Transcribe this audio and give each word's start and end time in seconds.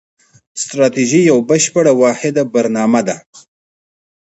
ستراتیژي 0.61 1.21
یوه 1.29 1.43
بشپړه 1.49 1.91
واحده 2.01 2.41
برنامه 2.53 3.01
ده. 3.07 3.15